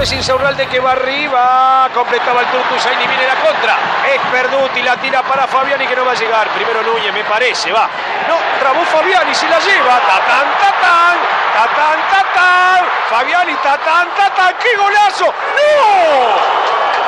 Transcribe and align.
Vez 0.00 0.12
Insaurralde 0.12 0.66
que 0.66 0.80
va 0.80 0.92
arriba. 0.92 1.88
Completaba 1.92 2.40
el 2.40 2.46
Turco 2.46 2.74
Usaini. 2.74 3.06
Viene 3.06 3.26
la 3.26 3.34
contra. 3.36 3.76
Es 4.08 4.20
Perduti. 4.32 4.82
La 4.82 4.96
tira 4.96 5.22
para 5.22 5.46
Fabiani 5.46 5.86
que 5.86 5.94
no 5.94 6.06
va 6.06 6.12
a 6.12 6.14
llegar. 6.14 6.48
Primero 6.48 6.82
Núñez, 6.82 7.12
me 7.12 7.22
parece. 7.24 7.70
Va. 7.70 7.86
No, 8.26 8.36
Ramón 8.64 8.86
Fabiani 8.86 9.34
se 9.34 9.46
la 9.48 9.58
lleva. 9.58 10.00
Tatán, 10.00 10.46
tatán. 10.58 11.18
Tatán, 11.52 11.98
tatán. 12.10 12.84
Fabiani, 13.10 13.54
tatán, 13.56 14.08
tatán. 14.16 14.54
¡Qué 14.58 14.74
golazo! 14.76 15.26
¡No! 15.26 15.32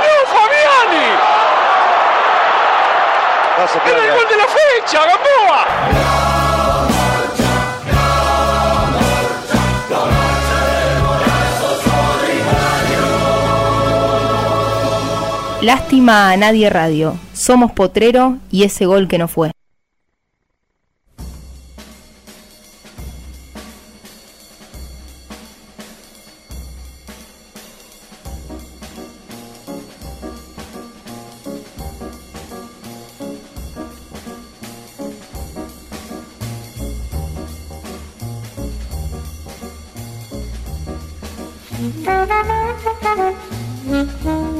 ¡No, 0.02 0.14
Fabiani! 0.36 1.06
¡Era 3.86 4.04
el 4.04 4.12
gol 4.12 4.28
de 4.28 4.36
la 4.36 4.46
fecha, 4.46 5.00
Gamboa! 5.06 6.31
Lástima 15.62 16.32
a 16.32 16.36
nadie 16.36 16.68
radio. 16.70 17.16
Somos 17.34 17.70
potrero 17.70 18.38
y 18.50 18.64
ese 18.64 18.84
gol 18.84 19.06
que 19.06 19.16
no 19.16 19.28
fue. 19.28 19.52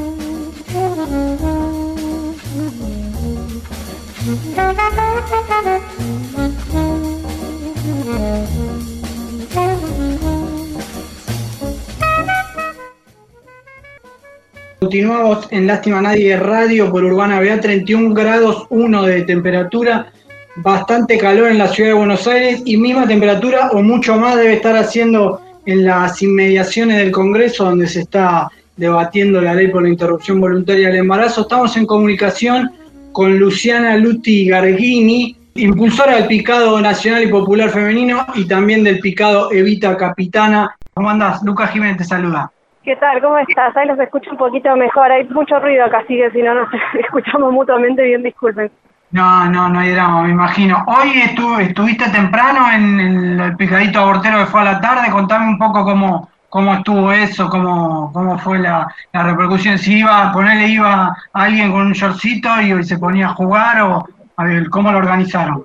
Continuamos 14.81 15.49
en 15.51 15.67
Lástima 15.67 16.01
Nadie 16.01 16.37
Radio 16.39 16.91
por 16.91 17.05
Urbana 17.05 17.41
Vea, 17.41 17.61
31 17.61 18.15
grados 18.15 18.67
1 18.71 19.03
de 19.03 19.23
temperatura, 19.23 20.11
bastante 20.57 21.19
calor 21.19 21.51
en 21.51 21.59
la 21.59 21.69
ciudad 21.69 21.91
de 21.91 21.95
Buenos 21.95 22.27
Aires 22.27 22.63
y 22.65 22.79
misma 22.79 23.07
temperatura 23.07 23.71
o 23.73 23.83
mucho 23.83 24.17
más 24.17 24.37
debe 24.37 24.55
estar 24.55 24.77
haciendo 24.77 25.43
en 25.67 25.85
las 25.85 26.23
inmediaciones 26.23 26.97
del 26.97 27.11
Congreso 27.11 27.65
donde 27.65 27.87
se 27.87 28.01
está 28.01 28.51
debatiendo 28.77 29.43
la 29.43 29.55
ley 29.55 29.69
por 29.69 29.83
la 29.83 29.91
interrupción 29.91 30.41
voluntaria 30.41 30.89
del 30.89 30.97
embarazo. 30.97 31.43
Estamos 31.43 31.77
en 31.77 31.85
comunicación 31.85 32.71
con 33.13 33.39
Luciana 33.39 33.97
Luti 33.97 34.47
Gargini, 34.49 35.37
impulsora 35.55 36.17
del 36.17 36.27
picado 36.27 36.81
nacional 36.81 37.23
y 37.23 37.29
popular 37.29 37.71
femenino 37.71 38.25
y 38.35 38.47
también 38.47 38.85
del 38.85 39.01
picado 39.01 39.53
Evita 39.53 39.97
Capitana. 39.97 40.75
¿Cómo 40.95 41.11
andás? 41.11 41.43
Lucas 41.43 41.71
Jiménez 41.71 41.99
te 41.99 42.05
saluda. 42.05 42.51
¿Qué 42.83 42.97
tal? 42.97 43.21
¿Cómo 43.21 43.39
estás? 43.39 43.77
Ahí 43.77 43.87
los 43.87 43.99
escucho 43.99 44.31
un 44.33 44.37
poquito 44.39 44.75
mejor. 44.77 45.11
Hay 45.13 45.25
mucho 45.29 45.59
ruido 45.61 45.85
acá, 45.85 45.99
así 45.99 46.17
que 46.17 46.31
si 46.33 46.43
no 46.43 46.55
nos 46.55 46.69
escuchamos 47.01 47.53
mutuamente, 47.53 48.03
bien 48.03 48.23
disculpen. 48.23 48.71
No, 49.13 49.45
no, 49.51 49.69
no 49.69 49.79
hay 49.79 49.91
drama, 49.91 50.23
me 50.23 50.31
imagino. 50.31 50.83
Hoy 50.87 51.11
estu- 51.13 51.61
estuviste 51.61 52.09
temprano 52.11 52.73
en 52.73 52.99
el, 52.99 53.41
el 53.41 53.57
picadito 53.57 54.01
abortero 54.01 54.39
que 54.39 54.47
fue 54.47 54.63
a 54.63 54.65
la 54.65 54.81
tarde. 54.81 55.11
Contame 55.13 55.47
un 55.49 55.59
poco 55.59 55.85
cómo, 55.85 56.31
cómo 56.53 56.75
estuvo 56.75 57.11
eso, 57.11 57.49
cómo, 57.49 58.13
cómo 58.13 58.39
fue 58.39 58.59
la, 58.59 58.87
la 59.15 59.23
repercusión. 59.23 59.79
Si 59.79 60.01
iba, 60.01 60.29
a 60.29 60.33
ponerle 60.33 60.69
iba 60.69 61.17
alguien 61.33 61.73
con 61.73 61.87
un 61.87 61.93
shortcito 61.93 62.51
y 62.61 62.85
se 62.85 62.99
ponía 62.99 63.29
a 63.29 63.35
jugar 63.35 63.81
o 63.81 64.05
a 64.37 64.45
ver, 64.45 64.69
cómo 64.69 64.93
lo 64.93 64.99
organizaron. 64.99 65.65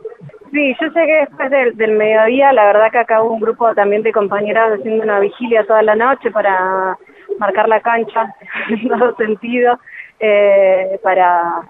Sí, 0.53 0.73
yo 0.79 0.87
llegué 0.87 1.19
después 1.27 1.51
del, 1.51 1.75
del 1.75 1.91
mediodía. 1.91 2.53
La 2.53 2.67
verdad 2.67 2.89
que 2.89 2.99
acá 2.99 3.21
hubo 3.21 3.33
un 3.33 3.41
grupo 3.41 3.75
también 3.75 4.01
de 4.01 4.13
compañeras 4.13 4.79
haciendo 4.79 5.03
una 5.03 5.19
vigilia 5.19 5.65
toda 5.65 5.81
la 5.81 5.95
noche 5.97 6.31
para 6.31 6.97
marcar 7.37 7.67
la 7.67 7.81
cancha 7.81 8.33
en 8.69 8.87
todo 8.87 9.13
sentido, 9.17 9.77
eh, 10.21 11.01
para 11.03 11.63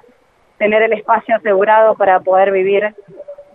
tener 0.59 0.83
el 0.83 0.93
espacio 0.93 1.37
asegurado 1.37 1.95
para 1.95 2.19
poder 2.19 2.51
vivir 2.51 2.93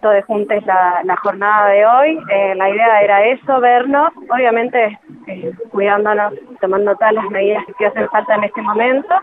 todos 0.03 0.25
juntos 0.27 0.63
la, 0.67 1.17
jornada 1.23 1.69
de 1.69 1.87
hoy. 1.87 2.19
Eh, 2.29 2.55
la 2.57 2.69
idea 2.69 3.03
era 3.03 3.25
eso, 3.25 3.61
vernos, 3.61 4.13
obviamente 4.29 4.99
eh, 5.29 5.53
cuidándonos, 5.71 6.35
tomando 6.61 6.95
todas 6.97 7.15
las 7.15 7.31
medidas 7.31 7.65
que 7.79 7.87
hacen 7.87 8.09
falta 8.11 8.35
en 8.35 8.45
este 8.45 8.61
momento. 8.61 9.15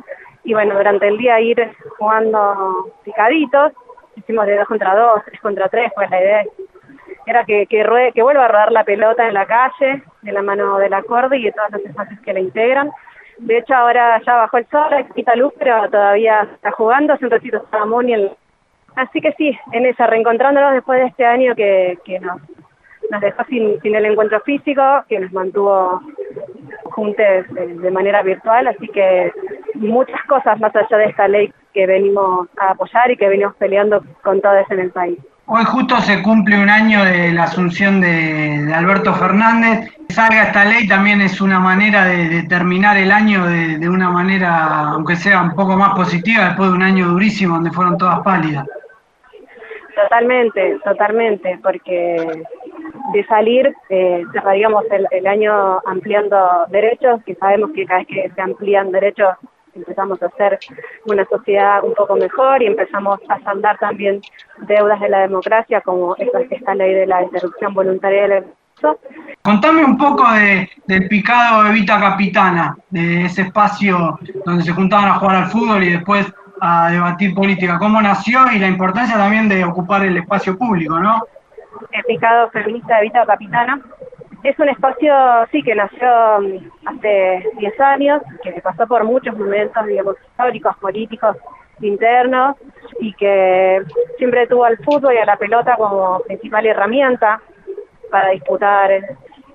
Y 0.44 0.54
bueno, 0.54 0.76
durante 0.76 1.08
el 1.08 1.18
día 1.18 1.40
ir 1.42 1.72
jugando 2.00 2.92
picaditos, 3.04 3.74
hicimos 4.16 4.46
de 4.48 4.58
dos 4.58 4.68
contra 4.68 4.96
dos, 4.96 5.22
tres 5.26 5.40
contra 5.42 5.70
tres, 5.70 5.92
pues 5.94 6.10
la 6.10 6.22
idea 6.22 6.44
era 7.28 7.44
que, 7.44 7.68
que, 7.68 8.12
que 8.16 8.24
vuelva 8.24 8.46
a 8.46 8.48
rodar 8.48 8.72
la 8.72 8.84
pelota 8.84 9.28
en 9.28 9.34
la 9.34 9.46
calle, 9.46 10.02
de 10.22 10.32
la 10.32 10.42
mano 10.42 10.78
del 10.78 10.94
acorde 10.94 11.38
y 11.38 11.44
de 11.44 11.52
todos 11.52 11.72
los 11.72 11.86
espacios 11.86 12.20
que 12.22 12.34
la 12.34 12.40
integran. 12.40 12.90
De 13.38 13.58
hecho, 13.58 13.74
ahora 13.74 14.22
ya 14.26 14.36
bajó 14.36 14.58
el 14.58 14.68
sol, 14.68 14.92
hay 14.92 15.04
poquita 15.04 15.36
luz, 15.36 15.54
pero 15.60 15.90
todavía 15.90 16.48
está 16.56 16.72
jugando, 16.72 17.14
hace 17.14 17.26
un 17.26 17.32
ratito 17.32 17.58
estaba 17.58 17.86
Moni 17.86 18.14
en- 18.14 18.32
Así 19.00 19.22
que 19.22 19.32
sí, 19.38 19.58
en 19.72 19.86
esa, 19.86 20.08
reencontrándonos 20.08 20.74
después 20.74 21.00
de 21.00 21.08
este 21.08 21.26
año 21.26 21.56
que, 21.56 21.98
nos, 22.20 22.42
dejó 23.22 23.44
sin, 23.46 23.96
el 23.96 24.06
encuentro 24.06 24.42
físico, 24.42 24.84
que 25.08 25.22
nos 25.22 25.32
mantuvo 25.32 26.02
juntos 26.84 27.26
eh, 27.26 27.76
de 27.82 27.92
manera 27.92 28.22
virtual, 28.24 28.68
así 28.68 28.90
que 28.90 29.32
muchas 29.76 30.22
cosas 30.24 30.60
más 30.60 30.76
allá 30.76 30.98
de 30.98 31.06
esta 31.06 31.30
ley 31.30 31.54
que 31.74 31.88
venimos 31.88 32.50
a 32.60 32.72
apoyar 32.72 33.10
y 33.10 33.16
que 33.16 33.30
venimos 33.30 33.56
peleando 33.56 34.04
con 34.22 34.42
todos 34.42 34.70
en 34.70 34.80
el 34.80 34.92
país. 34.92 35.18
Hoy 35.46 35.64
justo 35.64 35.96
se 36.02 36.22
cumple 36.22 36.62
un 36.62 36.70
año 36.70 37.06
de 37.06 37.32
la 37.32 37.44
asunción 37.44 38.02
de, 38.02 38.70
Alberto 38.76 39.14
Fernández. 39.14 39.92
Salga 40.10 40.44
esta 40.44 40.66
ley 40.66 40.88
también 40.90 41.22
es 41.22 41.40
una 41.40 41.60
manera 41.60 42.04
de, 42.04 42.44
terminar 42.44 42.98
el 42.98 43.14
año 43.14 43.46
de 43.46 43.90
una 43.90 44.10
manera, 44.10 44.90
aunque 44.90 45.16
sea 45.16 45.42
un 45.42 45.56
poco 45.56 45.78
más 45.78 45.96
positiva, 45.96 46.48
después 46.48 46.70
de 46.70 46.76
un 46.76 46.84
año 46.84 47.08
durísimo 47.08 47.56
donde 47.56 47.72
fueron 47.72 47.98
todas 47.98 48.20
pálidas. 48.20 48.66
Totalmente, 50.10 50.80
totalmente, 50.84 51.60
porque 51.62 52.44
de 53.14 53.26
salir 53.28 53.72
eh, 53.90 54.24
el, 55.12 55.28
año 55.28 55.80
ampliando 55.86 56.66
derechos, 56.70 57.22
que 57.28 57.36
sabemos 57.36 57.70
que 57.76 57.86
cada 57.86 58.00
vez 58.00 58.08
que 58.08 58.32
se 58.34 58.42
amplían 58.42 58.92
derechos 58.92 59.36
empezamos 59.76 60.22
a 60.24 60.30
ser 60.32 60.58
una 61.06 61.26
sociedad 61.26 61.84
un 61.84 61.94
poco 61.94 62.16
mejor 62.16 62.64
y 62.64 62.66
empezamos 62.66 63.20
a 63.30 63.40
saldar 63.42 63.78
también 63.78 64.20
deudas 64.62 65.00
de 65.00 65.10
la 65.10 65.20
democracia 65.20 65.80
como 65.82 66.16
esta, 66.16 66.40
esta 66.50 66.74
ley 66.74 66.96
de 66.96 67.06
la 67.06 67.22
interrupción 67.22 67.76
voluntaria 67.76 68.28
del. 68.28 68.46
Contame 69.44 69.86
un 69.86 69.98
poco 69.98 70.24
de, 70.32 70.70
del 70.88 71.08
picado 71.08 71.68
Evita 71.68 72.00
Capitana, 72.00 72.76
de 72.90 73.26
ese 73.26 73.44
espacio 73.44 74.18
donde 74.44 74.64
se 74.64 74.72
juntaban 74.72 75.10
a 75.10 75.16
jugar 75.16 75.36
al 75.36 75.50
fútbol 75.52 75.84
y 75.84 75.92
después 75.92 76.34
a 76.62 76.92
debatir 76.92 77.34
política. 77.34 77.78
¿Cómo 77.78 78.02
nació 78.02 78.52
y 78.52 78.60
la 78.60 78.68
importancia 78.68 79.16
también 79.18 79.50
de 79.50 79.64
ocupar 79.64 80.06
el 80.06 80.18
espacio 80.18 80.58
público, 80.58 81.00
no? 81.00 81.24
El 81.92 82.04
picado 82.04 82.50
feminista 82.50 82.98
de 82.98 83.04
Vita 83.04 83.26
Capitana 83.26 83.80
es 84.44 84.58
un 84.58 84.70
espacio, 84.70 85.14
sí, 85.52 85.62
que 85.64 85.76
nació 85.76 86.40
mm, 86.40 86.88
hace 86.88 87.50
10 87.58 87.80
años, 87.82 88.22
que 88.44 88.52
pasó 88.62 88.88
por 88.88 89.04
muchos 89.04 89.38
momentos, 89.38 89.86
digamos, 89.86 90.16
históricos, 90.30 90.76
políticos, 90.78 91.38
internos, 91.82 92.56
y 93.00 93.14
que 93.14 93.84
siempre 94.18 94.48
tuvo 94.48 94.66
al 94.66 94.78
fútbol 94.78 95.14
y 95.14 95.18
a 95.18 95.26
la 95.26 95.38
pelota 95.38 95.76
como 95.78 96.20
principal 96.22 96.66
herramienta 96.66 97.42
para 98.12 98.30
disputar 98.30 98.92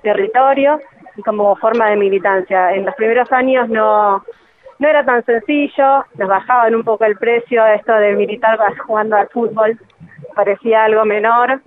territorio 0.02 0.80
y 1.16 1.22
como 1.22 1.56
forma 1.56 1.88
de 1.90 1.96
militancia. 1.96 2.72
En 2.72 2.84
los 2.84 2.94
primeros 2.94 3.30
años 3.32 3.68
no, 3.68 4.24
no 4.78 4.88
era 4.88 5.04
tan 5.04 5.24
sencillo, 5.24 6.04
nos 6.16 6.28
bajaban 6.28 6.74
un 6.74 6.84
poco 6.84 7.04
el 7.04 7.16
precio 7.16 7.64
esto 7.66 7.92
de 7.94 8.14
militar 8.14 8.58
jugando 8.86 9.16
al 9.16 9.28
fútbol, 9.28 9.78
parecía 10.34 10.84
algo 10.84 11.04
menor, 11.04 11.60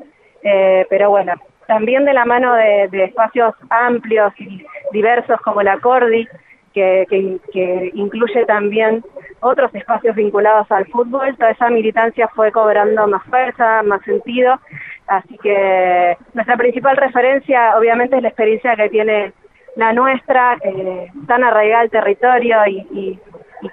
eh, 0.44 0.86
pero 0.89 1.09
bueno, 1.09 1.33
también 1.68 2.06
de 2.06 2.13
la 2.13 2.25
mano 2.25 2.54
de, 2.56 2.89
espacios 3.04 3.54
amplios 3.69 4.33
y 4.39 4.65
diversos 4.92 5.39
como 5.42 5.62
la 5.62 5.80
Cordi, 5.80 6.27
que, 6.74 7.06
que, 7.51 7.92
incluye 7.95 8.45
también 8.45 9.04
otros 9.39 9.74
espacios 9.74 10.15
vinculados 10.15 10.71
al 10.71 10.86
fútbol, 10.88 11.36
toda 11.38 11.51
esa 11.51 11.69
militancia 11.69 12.27
fue 12.30 12.51
cobrando 12.51 13.07
más 13.07 13.24
fuerza, 13.24 13.81
más 13.83 14.01
sentido, 14.03 14.60
así 15.07 15.38
que 15.39 16.18
nuestra 16.33 16.56
principal 16.56 16.98
referencia 16.98 17.77
obviamente 17.77 18.18
es 18.18 18.21
la 18.21 18.30
experiencia 18.30 18.75
que 18.75 18.89
tiene 18.89 19.33
la 19.77 19.94
nuestra, 19.94 20.57
eh, 20.63 21.07
tan 21.27 21.44
arraigada 21.44 21.83
al 21.83 21.89
territorio 21.91 22.57
y, 22.68 23.19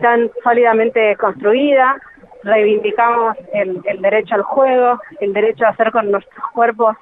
tan 0.01 0.31
sólidamente 0.43 1.17
construida, 1.17 1.97
reivindicamos 2.43 3.37
el, 3.53 3.81
el 3.85 4.03
derecho 4.03 4.35
al 4.35 4.43
juego, 4.43 5.01
el 5.21 5.33
derecho 5.33 5.65
a 5.65 5.71
hacer 5.71 5.93
con 5.93 6.11
nuestros 6.11 6.45
cuerpos 6.53 6.97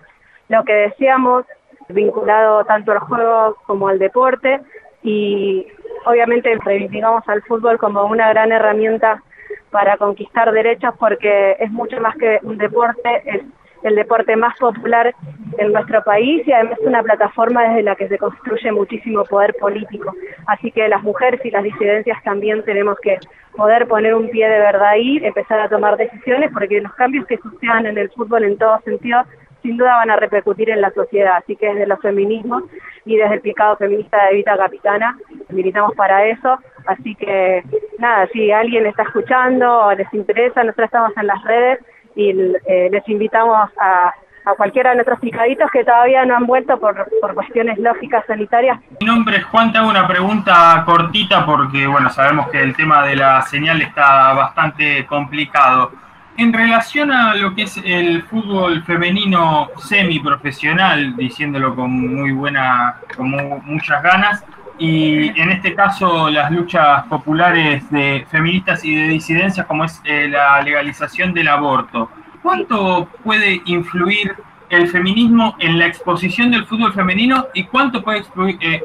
lo 0.48 0.62
que 0.64 0.72
deseamos, 0.72 1.44
vinculado 1.88 2.64
tanto 2.64 2.92
al 2.92 2.98
juego 3.00 3.56
como 3.66 3.88
al 3.88 3.98
deporte. 3.98 4.60
Y 5.02 5.66
obviamente 6.06 6.56
reivindicamos 6.64 7.28
al 7.28 7.42
fútbol 7.42 7.78
como 7.78 8.04
una 8.04 8.28
gran 8.28 8.52
herramienta 8.52 9.22
para 9.70 9.96
conquistar 9.96 10.52
derechos 10.52 10.94
porque 10.98 11.56
es 11.58 11.70
mucho 11.72 12.00
más 12.00 12.14
que 12.16 12.38
un 12.42 12.58
deporte, 12.58 13.22
es 13.24 13.42
el 13.82 13.96
deporte 13.96 14.36
más 14.36 14.56
popular 14.58 15.12
en 15.58 15.72
nuestro 15.72 16.02
país 16.02 16.46
y 16.46 16.52
además 16.52 16.78
es 16.80 16.86
una 16.86 17.02
plataforma 17.02 17.68
desde 17.68 17.82
la 17.82 17.96
que 17.96 18.08
se 18.08 18.18
construye 18.18 18.72
muchísimo 18.72 19.24
poder 19.24 19.54
político. 19.54 20.14
Así 20.46 20.70
que 20.70 20.88
las 20.88 21.02
mujeres 21.02 21.40
y 21.44 21.50
las 21.50 21.62
disidencias 21.62 22.22
también 22.24 22.64
tenemos 22.64 22.98
que 23.00 23.18
poder 23.56 23.86
poner 23.86 24.14
un 24.14 24.30
pie 24.30 24.48
de 24.48 24.58
verdad 24.58 24.88
ahí, 24.88 25.18
empezar 25.22 25.60
a 25.60 25.68
tomar 25.68 25.96
decisiones, 25.96 26.50
porque 26.52 26.80
los 26.80 26.94
cambios 26.94 27.26
que 27.26 27.38
sucedan 27.38 27.86
en 27.86 27.98
el 27.98 28.10
fútbol 28.10 28.44
en 28.44 28.56
todo 28.56 28.80
sentido 28.80 29.22
sin 29.62 29.76
duda 29.76 29.96
van 29.96 30.10
a 30.10 30.16
repercutir 30.16 30.70
en 30.70 30.80
la 30.80 30.90
sociedad. 30.90 31.36
Así 31.36 31.56
que 31.56 31.66
desde 31.66 31.86
los 31.86 32.00
feminismos 32.00 32.64
y 33.04 33.16
desde 33.16 33.34
el 33.34 33.40
picado 33.40 33.76
feminista 33.76 34.24
de 34.24 34.32
Evita 34.32 34.56
Capitana 34.56 35.16
militamos 35.50 35.94
para 35.94 36.26
eso. 36.26 36.58
Así 36.86 37.14
que 37.14 37.62
nada, 37.98 38.26
si 38.32 38.50
alguien 38.50 38.86
está 38.86 39.04
escuchando 39.04 39.86
o 39.86 39.94
les 39.94 40.12
interesa, 40.12 40.64
nosotros 40.64 40.86
estamos 40.86 41.16
en 41.16 41.26
las 41.28 41.44
redes 41.44 41.78
y 42.14 42.30
eh, 42.66 42.88
les 42.90 43.08
invitamos 43.08 43.70
a, 43.78 44.12
a 44.44 44.54
cualquiera 44.54 44.90
de 44.90 44.96
nuestros 44.96 45.20
picaditos 45.20 45.70
que 45.70 45.84
todavía 45.84 46.24
no 46.24 46.36
han 46.36 46.46
vuelto 46.46 46.78
por, 46.78 47.08
por 47.20 47.34
cuestiones 47.34 47.78
lógicas 47.78 48.24
sanitarias. 48.26 48.80
Mi 49.00 49.06
nombre 49.06 49.36
es 49.36 49.44
Juan, 49.44 49.72
te 49.72 49.78
hago 49.78 49.88
una 49.88 50.06
pregunta 50.06 50.82
cortita 50.84 51.46
porque 51.46 51.86
bueno, 51.86 52.10
sabemos 52.10 52.48
que 52.48 52.60
el 52.60 52.74
tema 52.74 53.06
de 53.06 53.16
la 53.16 53.42
señal 53.42 53.80
está 53.82 54.32
bastante 54.32 55.06
complicado. 55.06 55.92
En 56.36 56.52
relación 56.52 57.12
a 57.12 57.34
lo 57.34 57.54
que 57.54 57.62
es 57.64 57.76
el 57.84 58.22
fútbol 58.22 58.82
femenino 58.84 59.68
semiprofesional, 59.76 61.14
diciéndolo 61.14 61.76
con 61.76 61.90
muy 61.90 62.32
buena, 62.32 62.96
con 63.14 63.30
muchas 63.66 64.02
ganas, 64.02 64.42
y 64.78 65.28
en 65.40 65.50
este 65.50 65.74
caso 65.74 66.30
las 66.30 66.50
luchas 66.50 67.04
populares 67.04 67.88
de 67.90 68.26
feministas 68.30 68.82
y 68.84 68.94
de 68.94 69.08
disidencias, 69.08 69.66
como 69.66 69.84
es 69.84 70.00
eh, 70.04 70.28
la 70.28 70.60
legalización 70.62 71.34
del 71.34 71.48
aborto, 71.48 72.10
¿cuánto 72.42 73.08
puede 73.24 73.62
influir 73.66 74.34
el 74.68 74.88
feminismo 74.88 75.54
en 75.58 75.78
la 75.78 75.86
exposición 75.86 76.50
del 76.50 76.64
fútbol 76.64 76.92
femenino 76.92 77.46
y 77.52 77.64
cuánto 77.64 78.02
puede 78.02 78.24
eh, 78.60 78.82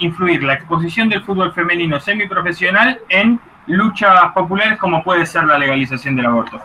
influir 0.00 0.42
la 0.42 0.54
exposición 0.54 1.08
del 1.08 1.22
fútbol 1.22 1.52
femenino 1.52 2.00
semiprofesional 2.00 2.98
en 3.08 3.40
luchas 3.66 4.32
populares 4.34 4.78
como 4.78 5.04
puede 5.04 5.26
ser 5.26 5.44
la 5.44 5.58
legalización 5.58 6.16
del 6.16 6.26
aborto? 6.26 6.60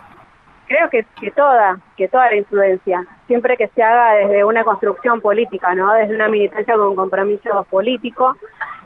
creo 0.66 0.90
que, 0.90 1.04
que 1.20 1.30
toda, 1.30 1.78
que 1.96 2.08
toda 2.08 2.30
la 2.30 2.36
influencia, 2.36 3.04
siempre 3.26 3.56
que 3.56 3.68
se 3.68 3.82
haga 3.82 4.14
desde 4.14 4.44
una 4.44 4.64
construcción 4.64 5.20
política, 5.20 5.74
¿no? 5.74 5.92
Desde 5.92 6.14
una 6.14 6.28
militancia 6.28 6.74
con 6.74 6.96
compromiso 6.96 7.64
político. 7.70 8.36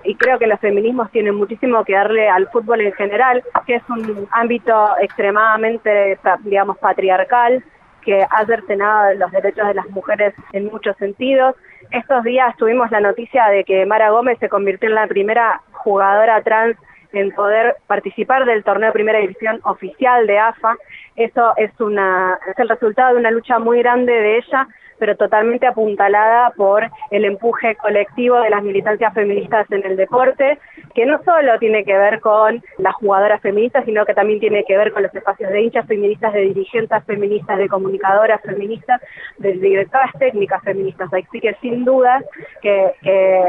Y 0.08 0.14
creo 0.14 0.38
que 0.38 0.46
los 0.46 0.58
feminismos 0.58 1.10
tienen 1.10 1.34
muchísimo 1.34 1.84
que 1.84 1.92
darle 1.92 2.30
al 2.30 2.48
fútbol 2.48 2.80
en 2.80 2.94
general, 2.94 3.44
que 3.66 3.74
es 3.74 3.82
un 3.90 4.26
ámbito 4.30 4.94
extremadamente, 5.02 6.18
digamos, 6.44 6.78
patriarcal, 6.78 7.62
que 8.00 8.22
ha 8.22 8.46
cercenado 8.46 9.12
los 9.16 9.30
derechos 9.32 9.68
de 9.68 9.74
las 9.74 9.86
mujeres 9.90 10.32
en 10.54 10.64
muchos 10.64 10.96
sentidos. 10.96 11.56
Estos 11.90 12.24
días 12.24 12.56
tuvimos 12.56 12.90
la 12.90 13.00
noticia 13.00 13.48
de 13.48 13.64
que 13.64 13.84
Mara 13.84 14.08
Gómez 14.08 14.38
se 14.38 14.48
convirtió 14.48 14.88
en 14.88 14.94
la 14.94 15.06
primera 15.08 15.60
jugadora 15.72 16.40
trans 16.40 16.78
en 17.12 17.30
poder 17.32 17.76
participar 17.86 18.46
del 18.46 18.64
torneo 18.64 18.88
de 18.88 18.94
primera 18.94 19.18
división 19.18 19.60
oficial 19.64 20.26
de 20.26 20.38
AFA. 20.38 20.74
Eso 21.16 21.52
es, 21.58 21.78
una, 21.80 22.38
es 22.50 22.58
el 22.58 22.70
resultado 22.70 23.12
de 23.12 23.20
una 23.20 23.30
lucha 23.30 23.58
muy 23.58 23.80
grande 23.80 24.14
de 24.14 24.38
ella 24.38 24.66
pero 24.98 25.16
totalmente 25.16 25.66
apuntalada 25.66 26.50
por 26.56 26.84
el 27.10 27.24
empuje 27.24 27.76
colectivo 27.76 28.40
de 28.40 28.50
las 28.50 28.62
militancias 28.62 29.14
feministas 29.14 29.70
en 29.70 29.84
el 29.84 29.96
deporte, 29.96 30.58
que 30.94 31.06
no 31.06 31.22
solo 31.22 31.58
tiene 31.58 31.84
que 31.84 31.96
ver 31.96 32.20
con 32.20 32.62
las 32.78 32.94
jugadoras 32.94 33.40
feministas, 33.40 33.84
sino 33.84 34.04
que 34.04 34.14
también 34.14 34.40
tiene 34.40 34.64
que 34.64 34.76
ver 34.76 34.92
con 34.92 35.02
los 35.02 35.14
espacios 35.14 35.50
de 35.50 35.62
hinchas 35.62 35.86
feministas, 35.86 36.32
de 36.32 36.40
dirigentes 36.40 37.04
feministas, 37.04 37.58
de 37.58 37.68
comunicadoras 37.68 38.40
feministas, 38.42 39.00
de 39.38 39.52
directoras 39.52 40.10
técnicas 40.18 40.62
feministas. 40.62 41.08
Así 41.12 41.40
que 41.40 41.54
sin 41.60 41.84
duda 41.84 42.22
que, 42.62 42.92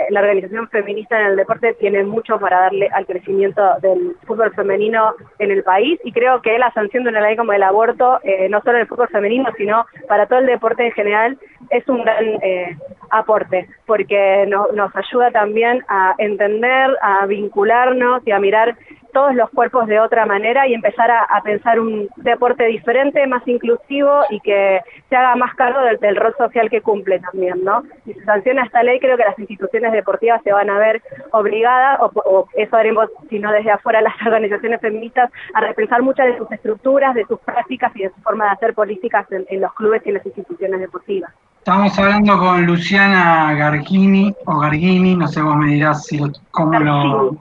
la 0.10 0.22
organización 0.22 0.68
feminista 0.70 1.20
en 1.20 1.28
el 1.28 1.36
deporte 1.36 1.74
tiene 1.76 2.04
mucho 2.04 2.40
para 2.40 2.62
darle 2.62 2.90
al 2.94 3.06
crecimiento 3.06 3.62
del 3.82 4.16
fútbol 4.26 4.54
femenino 4.54 5.14
en 5.40 5.52
el 5.52 5.64
país 5.64 6.00
y 6.04 6.12
creo 6.12 6.42
que 6.42 6.58
la 6.58 6.72
sanción 6.74 7.04
de 7.04 7.10
una 7.10 7.22
ley 7.22 7.36
como 7.36 7.54
el 7.54 7.64
aborto, 7.64 8.20
eh, 8.24 8.48
no 8.50 8.62
solo 8.62 8.78
en 8.78 8.82
el 8.82 8.88
fútbol 8.88 9.08
femenino, 9.10 9.50
sino 9.58 9.86
para 10.08 10.28
todo 10.28 10.40
el 10.40 10.46
deporte 10.46 10.86
en 10.86 10.92
general, 10.92 11.39
like 11.42 11.59
es 11.70 11.88
un 11.88 12.04
gran 12.04 12.26
eh, 12.42 12.78
aporte, 13.10 13.68
porque 13.86 14.46
nos 14.48 14.96
ayuda 14.96 15.32
también 15.32 15.84
a 15.88 16.16
entender, 16.18 16.96
a 17.02 17.26
vincularnos 17.26 18.26
y 18.26 18.32
a 18.32 18.40
mirar 18.40 18.76
todos 19.14 19.36
los 19.36 19.50
cuerpos 19.50 19.88
de 19.88 20.00
otra 20.00 20.26
manera 20.26 20.68
y 20.68 20.74
empezar 20.74 21.10
a, 21.12 21.42
pensar 21.44 21.80
un 21.80 22.10
deporte 22.18 22.66
diferente, 22.66 23.26
más 23.28 23.48
inclusivo 23.48 24.22
y 24.30 24.40
que 24.42 24.82
se 25.10 25.16
haga 25.16 25.36
más 25.36 25.56
cargo 25.56 25.80
del, 26.00 26.16
rol 26.16 26.36
social 26.38 26.70
que 26.70 26.82
cumple 26.82 27.20
también, 27.20 27.64
¿no? 27.64 27.84
Si 28.06 28.14
se 28.14 28.24
sanciona 28.26 28.64
esta 28.64 28.84
ley, 28.84 29.00
creo 29.00 29.18
que 29.18 29.24
las 29.24 29.40
instituciones 29.40 29.92
deportivas 29.92 30.42
se 30.44 30.52
van 30.52 30.70
a 30.70 30.78
ver 30.78 31.02
obligadas, 31.32 32.00
o, 32.02 32.48
eso 32.56 32.76
haremos, 32.76 33.10
si 33.30 33.40
no 33.40 33.52
desde 33.52 33.72
afuera, 33.72 34.02
las 34.02 34.16
organizaciones 34.26 34.82
feministas, 34.82 35.32
a 35.54 35.62
repensar 35.62 36.02
muchas 36.02 36.28
de 36.28 36.38
sus 36.38 36.52
estructuras, 36.52 37.16
de 37.16 37.26
sus 37.26 37.40
prácticas 37.40 37.96
y 37.96 38.04
de 38.04 38.10
su 38.10 38.22
forma 38.22 38.46
de 38.46 38.52
hacer 38.52 38.74
políticas 38.74 39.26
en, 39.32 39.62
los 39.62 39.74
clubes 39.74 40.02
y 40.06 40.10
en 40.10 40.16
las 40.16 40.26
instituciones 40.26 40.80
deportivas. 40.80 41.34
Estamos 41.60 42.00
hablando 42.00 42.40
con 42.40 42.66
Luciana 42.66 43.54
Gargini, 43.54 44.34
o 44.46 44.58
Gargini, 44.58 45.16
no 45.16 45.28
sé 45.28 45.42
vos 45.42 45.56
me 45.58 45.74
dirás 45.74 46.06
si, 46.06 46.20
cómo 46.52 46.80
lo 46.80 47.38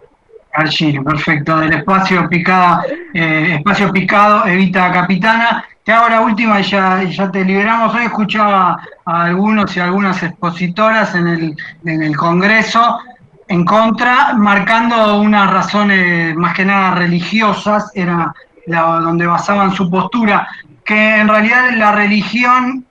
Archini, 0.52 1.00
perfecto. 1.00 1.58
Del 1.58 1.72
espacio 1.72 2.28
picada, 2.28 2.82
eh, 3.14 3.54
espacio 3.58 3.92
picado, 3.92 4.44
Evita 4.46 4.92
Capitana. 4.92 5.64
Te 5.84 5.92
hago 5.92 6.08
la 6.08 6.20
última 6.20 6.60
y 6.60 6.64
ya, 6.64 7.02
ya 7.04 7.30
te 7.30 7.44
liberamos. 7.44 7.94
Hoy 7.94 8.04
escuchaba 8.04 8.80
a 9.04 9.24
algunos 9.24 9.74
y 9.76 9.80
algunas 9.80 10.22
expositoras 10.22 11.14
en 11.14 11.28
el, 11.28 11.56
en 11.84 12.02
el 12.02 12.16
Congreso 12.16 12.98
en 13.46 13.64
contra, 13.64 14.34
marcando 14.34 15.20
unas 15.20 15.50
razones 15.50 16.36
más 16.36 16.54
que 16.54 16.66
nada 16.66 16.96
religiosas, 16.96 17.90
era 17.94 18.34
donde 18.66 19.26
basaban 19.26 19.72
su 19.72 19.88
postura, 19.88 20.46
que 20.84 21.16
en 21.16 21.28
realidad 21.28 21.70
la 21.76 21.92
religión 21.92 22.84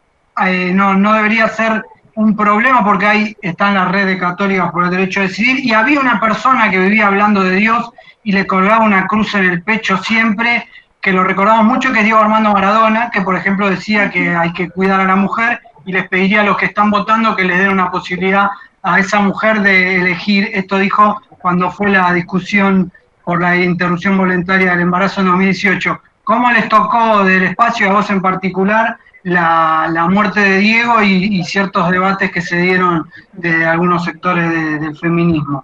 eh, 0.45 0.71
no, 0.73 0.93
no 0.93 1.13
debería 1.13 1.47
ser 1.47 1.83
un 2.15 2.35
problema 2.35 2.83
porque 2.83 3.05
ahí 3.05 3.37
están 3.41 3.75
las 3.75 3.91
redes 3.91 4.19
católicas 4.19 4.71
por 4.71 4.83
el 4.83 4.89
derecho 4.89 5.19
a 5.19 5.23
decidir 5.23 5.63
y 5.63 5.73
había 5.73 5.99
una 5.99 6.19
persona 6.19 6.69
que 6.69 6.79
vivía 6.79 7.07
hablando 7.07 7.43
de 7.43 7.55
Dios 7.55 7.91
y 8.23 8.31
le 8.31 8.47
colgaba 8.47 8.83
una 8.83 9.07
cruz 9.07 9.35
en 9.35 9.45
el 9.45 9.61
pecho 9.61 9.97
siempre, 9.97 10.67
que 10.99 11.13
lo 11.13 11.23
recordamos 11.23 11.65
mucho, 11.65 11.93
que 11.93 11.99
es 11.99 12.05
Diego 12.05 12.19
Armando 12.19 12.51
Maradona, 12.51 13.11
que 13.11 13.21
por 13.21 13.35
ejemplo 13.35 13.69
decía 13.69 14.09
que 14.09 14.35
hay 14.35 14.51
que 14.53 14.69
cuidar 14.69 14.99
a 14.99 15.05
la 15.05 15.15
mujer 15.15 15.61
y 15.85 15.91
les 15.91 16.07
pediría 16.09 16.41
a 16.41 16.43
los 16.43 16.57
que 16.57 16.65
están 16.65 16.89
votando 16.89 17.35
que 17.35 17.45
les 17.45 17.59
den 17.59 17.69
una 17.69 17.91
posibilidad 17.91 18.49
a 18.81 18.99
esa 18.99 19.19
mujer 19.19 19.61
de 19.61 19.97
elegir, 19.97 20.49
esto 20.53 20.77
dijo 20.77 21.21
cuando 21.39 21.71
fue 21.71 21.89
la 21.89 22.11
discusión 22.13 22.91
por 23.23 23.41
la 23.41 23.55
interrupción 23.57 24.17
voluntaria 24.17 24.71
del 24.71 24.81
embarazo 24.81 25.21
en 25.21 25.27
2018. 25.27 26.01
¿Cómo 26.27 26.51
les 26.51 26.67
tocó 26.67 27.23
del 27.23 27.43
espacio 27.43 27.89
a 27.89 27.93
vos 27.93 28.09
en 28.09 28.21
particular 28.21 28.97
la, 29.23 30.07
muerte 30.09 30.41
de 30.41 30.57
Diego 30.57 31.01
y, 31.01 31.41
ciertos 31.45 31.89
debates 31.89 32.29
que 32.33 32.41
se 32.41 32.57
dieron 32.57 33.05
de 33.31 33.65
algunos 33.65 34.03
sectores 34.03 34.81
del 34.81 34.93
feminismo? 34.97 35.63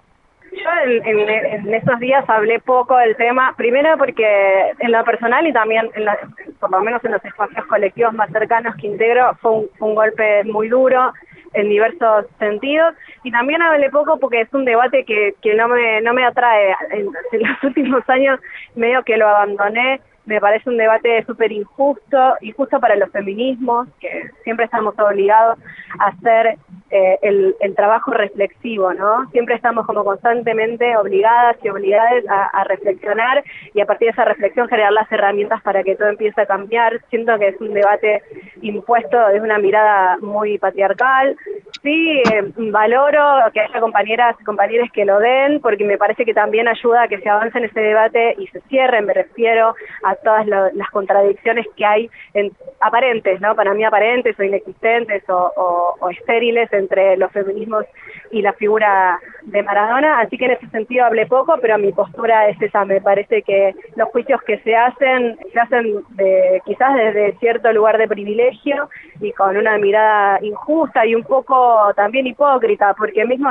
Yo 0.52 0.70
en, 1.04 1.74
esos 1.74 2.00
días 2.00 2.24
hablé 2.28 2.60
poco 2.60 2.96
del 2.96 3.14
tema, 3.16 3.52
primero 3.58 3.98
porque 3.98 4.72
en 4.78 4.90
lo 4.90 5.04
personal 5.04 5.46
y 5.46 5.52
también, 5.52 5.90
por 6.58 6.70
lo 6.70 6.80
menos 6.80 7.04
en 7.04 7.12
los 7.12 7.22
espacios 7.22 7.66
colectivos 7.66 8.14
más 8.14 8.30
cercanos 8.30 8.74
que 8.76 8.86
integro, 8.86 9.36
fue 9.42 9.68
un, 9.80 9.94
golpe 9.94 10.44
muy 10.44 10.70
duro 10.70 11.12
en 11.52 11.68
diversos 11.68 12.24
sentidos 12.38 12.94
y 13.22 13.30
también 13.30 13.60
hablé 13.60 13.90
poco 13.90 14.18
porque 14.18 14.40
es 14.40 14.54
un 14.54 14.64
debate 14.64 15.04
que, 15.04 15.34
que 15.42 15.54
no 15.56 15.68
me 15.68 16.00
no 16.00 16.14
me 16.14 16.24
atrae 16.24 16.74
en, 16.90 17.04
los 17.32 17.64
últimos 17.64 18.08
años 18.08 18.40
medio 18.74 19.02
que 19.02 19.18
lo 19.18 19.28
abandoné 19.28 20.00
me 20.26 20.40
parece 20.40 20.70
un 20.70 20.76
debate 20.76 21.24
súper 21.26 21.52
injusto, 21.52 22.34
injusto 22.40 22.80
para 22.80 22.96
los 22.96 23.10
feminismos, 23.10 23.88
que 24.00 24.30
siempre 24.42 24.64
estamos 24.64 24.98
obligados 24.98 25.58
a 25.98 26.06
hacer 26.06 26.58
eh, 26.90 27.18
el, 27.22 27.74
trabajo 27.74 28.12
reflexivo, 28.12 28.94
¿no? 28.94 29.28
Siempre 29.32 29.56
estamos 29.56 29.84
como 29.84 30.04
constantemente 30.04 30.96
obligadas 30.96 31.56
y 31.62 31.68
obligadas 31.68 32.24
a, 32.28 32.64
reflexionar 32.64 33.42
y 33.74 33.80
a 33.80 33.86
partir 33.86 34.06
de 34.06 34.12
esa 34.12 34.24
reflexión 34.24 34.68
generar 34.68 34.92
las 34.92 35.10
herramientas 35.10 35.60
para 35.62 35.82
que 35.82 35.96
todo 35.96 36.08
empiece 36.08 36.40
a 36.40 36.46
cambiar. 36.46 37.00
Siento 37.10 37.36
que 37.38 37.48
es 37.48 37.60
un 37.60 37.74
debate 37.74 38.22
impuesto 38.62 39.18
desde 39.26 39.40
una 39.40 39.58
mirada 39.58 40.18
muy 40.18 40.56
patriarcal. 40.58 41.36
Sí, 41.84 42.22
eh, 42.32 42.50
valoro 42.72 43.20
que 43.52 43.60
haya 43.60 43.78
compañeras 43.78 44.36
y 44.40 44.44
compañeros 44.44 44.88
que 44.90 45.04
lo 45.04 45.18
den, 45.18 45.60
porque 45.60 45.84
me 45.84 45.98
parece 45.98 46.24
que 46.24 46.32
también 46.32 46.66
ayuda 46.66 47.02
a 47.02 47.08
que 47.08 47.20
se 47.20 47.28
avance 47.28 47.58
en 47.58 47.64
ese 47.64 47.78
debate 47.78 48.36
y 48.38 48.46
se 48.46 48.62
cierre, 48.62 49.02
me 49.02 49.12
refiero 49.12 49.74
a 50.02 50.14
todas 50.14 50.46
las 50.46 50.88
contradicciones 50.92 51.66
que 51.76 51.84
hay 51.84 52.10
en, 52.32 52.52
aparentes, 52.80 53.38
¿no? 53.42 53.54
Para 53.54 53.74
mí 53.74 53.84
aparentes 53.84 54.34
o 54.40 54.42
inexistentes 54.42 55.28
o, 55.28 55.94
o 56.00 56.08
estériles 56.08 56.72
entre 56.72 57.18
los 57.18 57.30
feminismos 57.32 57.84
y 58.30 58.40
la 58.40 58.54
figura 58.54 59.20
de 59.42 59.62
Maradona, 59.62 60.20
así 60.20 60.38
que 60.38 60.46
en 60.46 60.52
ese 60.52 60.66
sentido 60.70 61.04
hablé 61.04 61.26
poco, 61.26 61.56
pero 61.60 61.76
mi 61.76 61.92
postura 61.92 62.48
es 62.48 62.60
esa, 62.62 62.86
me 62.86 63.02
parece 63.02 63.42
que 63.42 63.74
los 63.96 64.08
juicios 64.08 64.40
que 64.42 64.58
se 64.60 64.74
hacen, 64.74 65.38
se 65.52 65.60
hacen 65.60 66.02
de, 66.10 66.62
quizás 66.64 66.94
desde 66.94 67.36
cierto 67.40 67.70
lugar 67.72 67.98
de 67.98 68.08
privilegio 68.08 68.88
y 69.20 69.32
con 69.32 69.56
una 69.56 69.76
mirada 69.76 70.38
injusta 70.42 71.06
y 71.06 71.14
un 71.14 71.24
poco 71.24 71.73
también 71.94 72.26
hipócrita, 72.26 72.94
porque 72.94 73.24
mismo 73.24 73.48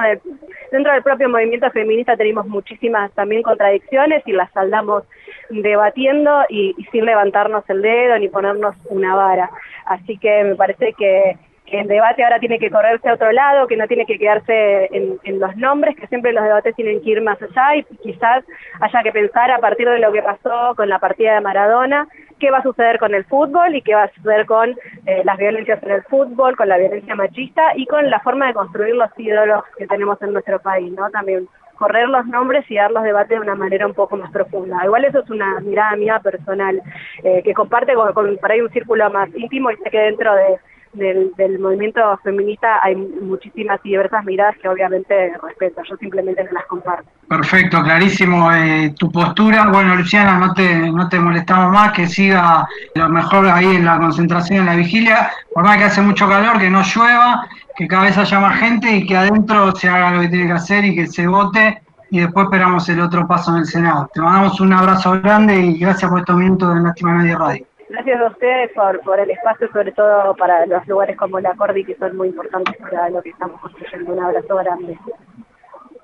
dentro 0.71 0.93
del 0.93 1.03
propio 1.03 1.29
movimiento 1.29 1.69
feminista 1.71 2.17
tenemos 2.17 2.47
muchísimas 2.47 3.11
también 3.13 3.43
contradicciones 3.43 4.23
y 4.25 4.31
las 4.31 4.51
saldamos 4.51 5.03
debatiendo 5.49 6.43
y 6.49 6.75
sin 6.91 7.05
levantarnos 7.05 7.63
el 7.69 7.81
dedo 7.81 8.17
ni 8.17 8.29
ponernos 8.29 8.75
una 8.89 9.15
vara. 9.15 9.49
Así 9.85 10.17
que 10.17 10.43
me 10.43 10.55
parece 10.55 10.93
que 10.93 11.37
el 11.67 11.87
debate 11.87 12.23
ahora 12.23 12.39
tiene 12.39 12.59
que 12.59 12.69
correrse 12.69 13.09
a 13.09 13.13
otro 13.13 13.31
lado, 13.31 13.67
que 13.67 13.77
no 13.77 13.87
tiene 13.87 14.05
que 14.05 14.17
quedarse 14.17 14.89
en, 14.91 15.39
los 15.39 15.55
nombres, 15.55 15.95
que 15.95 16.07
siempre 16.07 16.33
los 16.33 16.43
debates 16.43 16.75
tienen 16.75 17.01
que 17.01 17.11
ir 17.11 17.21
más 17.21 17.41
allá 17.41 17.75
y 17.77 17.83
quizás 17.97 18.43
haya 18.79 19.03
que 19.03 19.11
pensar 19.11 19.49
a 19.51 19.59
partir 19.59 19.89
de 19.89 19.99
lo 19.99 20.11
que 20.11 20.21
pasó 20.21 20.75
con 20.75 20.89
la 20.89 20.99
partida 20.99 21.35
de 21.35 21.41
Maradona, 21.41 22.07
qué 22.39 22.51
va 22.51 22.59
a 22.59 22.63
suceder 22.63 22.99
con 22.99 23.13
el 23.13 23.25
fútbol 23.25 23.75
y 23.75 23.81
qué 23.81 23.95
va 23.95 24.03
a 24.03 24.13
suceder 24.13 24.45
con 24.45 24.71
eh, 25.05 25.21
las 25.23 25.37
violencias 25.37 25.81
en 25.83 25.91
el 25.91 26.03
fútbol, 26.03 26.55
con 26.55 26.69
la 26.69 26.77
violencia 26.77 27.15
machista 27.15 27.71
y 27.75 27.85
con 27.85 28.09
la 28.09 28.19
forma 28.19 28.47
de 28.47 28.53
construir 28.53 28.95
los 28.95 29.09
ídolos 29.17 29.63
que 29.77 29.87
tenemos 29.87 30.21
en 30.21 30.33
nuestro 30.33 30.59
país, 30.59 30.91
¿no? 30.91 31.09
También 31.09 31.47
correr 31.75 32.07
los 32.07 32.25
nombres 32.27 32.69
y 32.69 32.75
dar 32.75 32.91
los 32.91 33.03
debates 33.03 33.29
de 33.29 33.39
una 33.39 33.55
manera 33.55 33.87
un 33.87 33.93
poco 33.93 34.15
más 34.15 34.31
profunda. 34.31 34.83
Igual 34.85 35.05
eso 35.05 35.19
es 35.19 35.29
una 35.29 35.59
mirada 35.61 35.95
mía 35.95 36.19
personal, 36.19 36.81
eh, 37.23 37.41
que 37.43 37.53
comparte 37.53 37.93
con, 37.93 38.13
con 38.13 38.37
por 38.37 38.51
un 38.51 38.69
círculo 38.69 39.09
más 39.09 39.29
íntimo 39.35 39.71
y 39.71 39.77
sé 39.77 39.89
que 39.89 39.99
dentro 39.99 40.35
de 40.35 40.59
del, 40.93 41.59
movimiento 41.59 42.01
feminista 42.23 42.79
hay 42.83 42.95
muchísimas 42.95 43.79
y 43.83 43.89
diversas 43.89 44.23
miradas 44.25 44.55
que 44.61 44.69
obviamente 44.69 45.33
respeto, 45.41 45.81
yo 45.89 45.97
simplemente 45.97 46.43
no 46.43 46.51
las 46.51 46.65
comparto. 46.65 47.09
Perfecto, 47.27 47.83
clarísimo 47.83 48.51
eh, 48.53 48.93
tu 48.97 49.11
postura. 49.11 49.67
Bueno, 49.67 49.95
Luciana, 49.95 50.37
no 50.37 50.53
te, 50.53 50.91
no 50.91 51.09
te 51.09 51.19
molestamos 51.19 51.71
más, 51.71 51.93
que 51.93 52.07
siga 52.07 52.67
lo 52.95 53.09
mejor 53.09 53.47
ahí 53.47 53.75
en 53.75 53.85
la 53.85 53.97
concentración, 53.97 54.59
en 54.59 54.65
la 54.67 54.75
vigilia, 54.75 55.31
por 55.53 55.63
más 55.63 55.77
que 55.77 55.85
hace 55.85 56.01
mucho 56.01 56.27
calor, 56.27 56.59
que 56.59 56.69
no 56.69 56.83
llueva, 56.83 57.47
que 57.75 57.87
cada 57.87 58.03
vez 58.03 58.17
haya 58.17 58.39
más 58.39 58.59
gente 58.59 58.91
y 58.91 59.05
que 59.05 59.17
adentro 59.17 59.75
se 59.75 59.89
haga 59.89 60.11
lo 60.11 60.21
que 60.21 60.29
tiene 60.29 60.47
que 60.47 60.53
hacer 60.53 60.85
y 60.85 60.95
que 60.95 61.07
se 61.07 61.27
vote 61.27 61.81
y 62.13 62.19
después 62.19 62.43
esperamos 62.45 62.87
el 62.89 63.01
otro 63.01 63.27
paso 63.27 63.51
en 63.51 63.61
el 63.61 63.65
Senado. 63.65 64.07
Te 64.13 64.21
mandamos 64.21 64.61
un 64.61 64.71
abrazo 64.71 65.19
grande 65.19 65.59
y 65.59 65.79
gracias 65.79 66.11
por 66.11 66.19
estos 66.19 66.35
minutos 66.35 66.75
de 66.75 66.81
Lástima 66.81 67.13
Media 67.15 67.39
Radio. 67.39 67.65
Gracias 68.03 68.21
a 68.21 68.31
ustedes 68.33 68.71
por, 68.75 68.99
por 69.01 69.17
el 69.17 69.29
espacio, 69.29 69.71
sobre 69.71 69.93
todo 69.93 70.35
para 70.35 70.65
los 70.65 70.85
lugares 70.87 71.15
como 71.15 71.39
la 71.39 71.55
Cordi, 71.55 71.85
que 71.85 71.95
son 71.95 72.17
muy 72.17 72.27
importantes 72.27 72.75
para 72.75 73.09
lo 73.09 73.21
que 73.21 73.29
estamos 73.29 73.61
construyendo. 73.61 74.11
Un 74.11 74.19
abrazo 74.19 74.57
grande. 74.57 74.97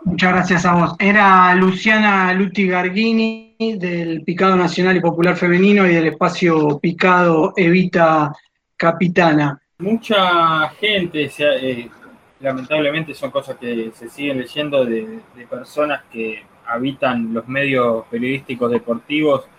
Muchas 0.06 0.32
gracias 0.32 0.66
a 0.66 0.76
vos. 0.76 0.96
Era 0.98 1.54
Luciana 1.56 2.32
Luti 2.34 2.70
Gargini 2.70 3.54
del 3.78 4.24
Picado 4.24 4.56
Nacional 4.56 4.96
y 4.96 5.02
Popular 5.02 5.36
Femenino 5.36 5.86
y 5.86 5.94
del 5.94 6.08
espacio 6.08 6.80
Picado 6.80 7.52
Evita 7.58 8.32
Capitana. 8.78 9.62
Mucha 9.80 10.70
gente, 10.80 11.30
eh, 11.38 11.90
lamentablemente 12.40 13.14
son 13.14 13.30
cosas 13.30 13.58
que 13.58 13.92
se 13.94 14.08
siguen 14.08 14.38
leyendo 14.38 14.86
de 14.86 15.20
personas 15.50 16.04
que 16.10 16.46
habitan 16.66 17.34
los 17.34 17.46
medios 17.50 18.06
periodísticos 18.10 18.72
deportivos 18.72 19.50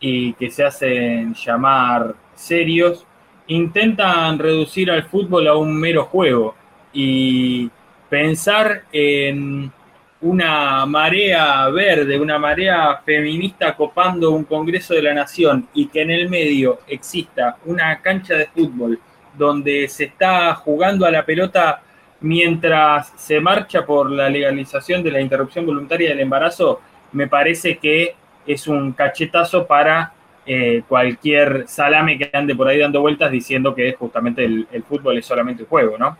y 0.00 0.34
que 0.34 0.50
se 0.50 0.64
hacen 0.64 1.34
llamar 1.34 2.14
serios, 2.34 3.06
intentan 3.46 4.38
reducir 4.38 4.90
al 4.90 5.04
fútbol 5.04 5.46
a 5.48 5.56
un 5.56 5.76
mero 5.76 6.04
juego 6.04 6.54
y 6.92 7.70
pensar 8.08 8.84
en 8.92 9.72
una 10.20 10.86
marea 10.86 11.68
verde, 11.68 12.18
una 12.18 12.38
marea 12.38 13.02
feminista 13.04 13.76
copando 13.76 14.30
un 14.30 14.44
Congreso 14.44 14.94
de 14.94 15.02
la 15.02 15.12
Nación 15.12 15.68
y 15.74 15.88
que 15.88 16.00
en 16.02 16.10
el 16.10 16.30
medio 16.30 16.78
exista 16.86 17.58
una 17.66 18.00
cancha 18.00 18.34
de 18.34 18.46
fútbol 18.46 18.98
donde 19.36 19.86
se 19.88 20.04
está 20.04 20.54
jugando 20.54 21.04
a 21.04 21.10
la 21.10 21.26
pelota 21.26 21.82
mientras 22.20 23.12
se 23.16 23.38
marcha 23.38 23.84
por 23.84 24.10
la 24.10 24.30
legalización 24.30 25.02
de 25.02 25.10
la 25.10 25.20
interrupción 25.20 25.66
voluntaria 25.66 26.08
del 26.08 26.20
embarazo, 26.20 26.80
me 27.12 27.28
parece 27.28 27.76
que 27.76 28.14
es 28.46 28.66
un 28.66 28.92
cachetazo 28.92 29.66
para 29.66 30.12
eh, 30.46 30.82
cualquier 30.86 31.64
salame 31.66 32.18
que 32.18 32.30
ande 32.32 32.54
por 32.54 32.68
ahí 32.68 32.78
dando 32.78 33.00
vueltas 33.00 33.30
diciendo 33.30 33.74
que 33.74 33.94
justamente 33.94 34.44
el, 34.44 34.84
fútbol 34.86 35.16
es 35.16 35.24
solamente 35.24 35.62
un 35.62 35.68
juego, 35.68 35.96
¿no? 35.96 36.16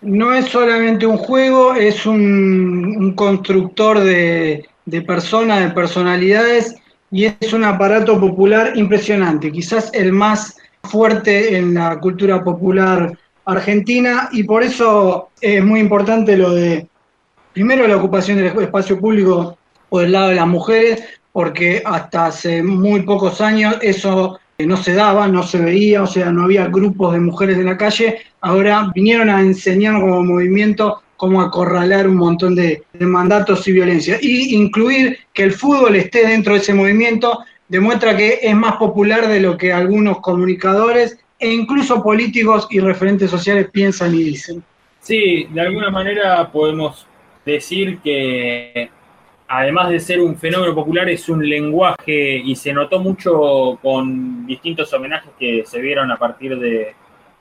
No 0.00 0.32
es 0.32 0.46
solamente 0.46 1.06
un 1.06 1.18
juego, 1.18 1.74
es 1.74 2.06
un, 2.06 3.12
constructor 3.14 4.00
de, 4.00 4.66
de 4.86 5.02
personas, 5.02 5.60
de 5.60 5.70
personalidades, 5.70 6.76
y 7.10 7.26
es 7.26 7.52
un 7.52 7.62
aparato 7.64 8.18
popular 8.18 8.72
impresionante, 8.74 9.52
quizás 9.52 9.90
el 9.92 10.12
más 10.12 10.56
fuerte 10.82 11.58
en 11.58 11.74
la 11.74 12.00
cultura 12.00 12.42
popular 12.42 13.12
argentina, 13.44 14.30
y 14.32 14.44
por 14.44 14.62
eso 14.62 15.28
es 15.42 15.62
muy 15.62 15.80
importante 15.80 16.38
lo 16.38 16.52
de, 16.52 16.88
primero, 17.52 17.86
la 17.86 17.96
ocupación 17.96 18.38
del 18.38 18.46
espacio 18.46 18.98
público 18.98 19.58
por 19.90 20.04
el 20.04 20.12
lado 20.12 20.30
de 20.30 20.36
las 20.36 20.46
mujeres, 20.46 21.04
porque 21.32 21.82
hasta 21.84 22.26
hace 22.26 22.62
muy 22.62 23.02
pocos 23.02 23.40
años 23.40 23.76
eso 23.80 24.38
no 24.58 24.76
se 24.76 24.94
daba, 24.94 25.26
no 25.28 25.42
se 25.42 25.58
veía, 25.58 26.02
o 26.02 26.06
sea, 26.06 26.30
no 26.30 26.44
había 26.44 26.66
grupos 26.66 27.14
de 27.14 27.20
mujeres 27.20 27.58
en 27.58 27.66
la 27.66 27.76
calle. 27.76 28.18
Ahora 28.40 28.90
vinieron 28.94 29.28
a 29.30 29.40
enseñar 29.40 30.00
como 30.00 30.22
movimiento 30.22 31.02
cómo 31.16 31.40
acorralar 31.40 32.08
un 32.08 32.16
montón 32.16 32.54
de, 32.54 32.82
mandatos 32.98 33.66
y 33.68 33.72
violencia. 33.72 34.18
Y 34.20 34.54
incluir 34.56 35.18
que 35.32 35.44
el 35.44 35.52
fútbol 35.52 35.96
esté 35.96 36.26
dentro 36.26 36.54
de 36.54 36.60
ese 36.60 36.74
movimiento 36.74 37.44
demuestra 37.68 38.16
que 38.16 38.40
es 38.42 38.54
más 38.54 38.76
popular 38.76 39.28
de 39.28 39.40
lo 39.40 39.56
que 39.56 39.72
algunos 39.72 40.20
comunicadores 40.20 41.18
e 41.38 41.52
incluso 41.52 42.02
políticos 42.02 42.66
y 42.70 42.80
referentes 42.80 43.30
sociales 43.30 43.68
piensan 43.72 44.14
y 44.14 44.24
dicen. 44.24 44.62
Sí, 45.00 45.46
de 45.50 45.60
alguna 45.60 45.90
manera 45.90 46.50
podemos 46.50 47.06
decir 47.44 47.98
que 47.98 48.90
además 49.54 49.90
de 49.90 50.00
ser 50.00 50.18
un 50.18 50.36
fenómeno 50.36 50.74
popular, 50.74 51.10
es 51.10 51.28
un 51.28 51.46
lenguaje 51.46 52.38
y 52.38 52.56
se 52.56 52.72
notó 52.72 53.00
mucho 53.00 53.78
con 53.82 54.46
distintos 54.46 54.90
homenajes 54.94 55.30
que 55.38 55.64
se 55.66 55.78
vieron 55.78 56.10
a 56.10 56.16
partir 56.16 56.58
de, 56.58 56.94